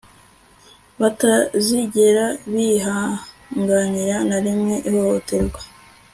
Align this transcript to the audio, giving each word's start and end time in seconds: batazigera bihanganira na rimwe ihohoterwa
batazigera 1.01 2.25
bihanganira 2.53 4.17
na 4.29 4.37
rimwe 4.45 4.75
ihohoterwa 4.89 5.61